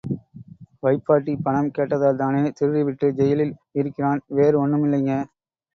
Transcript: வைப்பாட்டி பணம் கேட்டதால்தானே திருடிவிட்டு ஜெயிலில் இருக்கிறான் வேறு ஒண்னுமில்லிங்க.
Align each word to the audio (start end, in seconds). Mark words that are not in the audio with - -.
வைப்பாட்டி 0.83 1.33
பணம் 1.43 1.69
கேட்டதால்தானே 1.77 2.41
திருடிவிட்டு 2.59 3.09
ஜெயிலில் 3.13 3.55
இருக்கிறான் 3.73 4.23
வேறு 4.31 4.57
ஒண்னுமில்லிங்க. 4.65 5.13